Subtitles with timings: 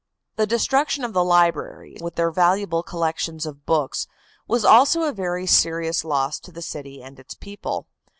[0.35, 4.07] The destruction of the libraries, with their valuable collections of books,
[4.47, 7.85] was also a very serious loss to the city and its people.